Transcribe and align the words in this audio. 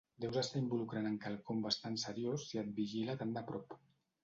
Deus 0.23 0.37
estar 0.43 0.61
involucrant 0.61 1.09
en 1.09 1.19
quelcom 1.25 1.61
bastant 1.67 1.99
seriós 2.05 2.49
si 2.51 2.63
et 2.65 2.75
vigila 2.83 3.19
tant 3.23 3.39
de 3.39 3.47
prop. 3.53 3.81